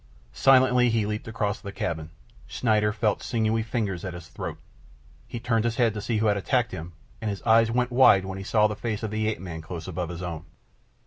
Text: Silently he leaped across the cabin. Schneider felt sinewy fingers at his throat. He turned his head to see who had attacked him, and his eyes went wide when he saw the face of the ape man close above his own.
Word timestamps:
Silently 0.33 0.89
he 0.89 1.05
leaped 1.05 1.27
across 1.27 1.61
the 1.61 1.71
cabin. 1.71 2.09
Schneider 2.47 2.91
felt 2.91 3.21
sinewy 3.21 3.61
fingers 3.61 4.03
at 4.03 4.15
his 4.15 4.29
throat. 4.29 4.57
He 5.27 5.39
turned 5.39 5.63
his 5.63 5.75
head 5.75 5.93
to 5.93 6.01
see 6.01 6.17
who 6.17 6.25
had 6.25 6.37
attacked 6.37 6.71
him, 6.71 6.93
and 7.21 7.29
his 7.29 7.43
eyes 7.43 7.69
went 7.69 7.91
wide 7.91 8.25
when 8.25 8.39
he 8.39 8.43
saw 8.43 8.65
the 8.65 8.75
face 8.75 9.03
of 9.03 9.11
the 9.11 9.27
ape 9.27 9.39
man 9.39 9.61
close 9.61 9.87
above 9.87 10.09
his 10.09 10.23
own. 10.23 10.45